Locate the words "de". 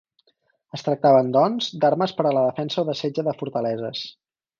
2.91-2.97, 3.29-3.35